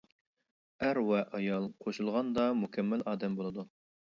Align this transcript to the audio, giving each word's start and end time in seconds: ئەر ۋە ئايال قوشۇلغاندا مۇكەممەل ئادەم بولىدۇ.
ئەر 0.85 0.99
ۋە 1.09 1.19
ئايال 1.39 1.67
قوشۇلغاندا 1.85 2.47
مۇكەممەل 2.63 3.05
ئادەم 3.13 3.39
بولىدۇ. 3.43 3.69